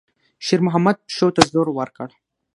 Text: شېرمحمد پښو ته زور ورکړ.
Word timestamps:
شېرمحمد 0.45 0.97
پښو 1.05 1.27
ته 1.35 1.41
زور 1.51 1.67
ورکړ. 1.77 2.09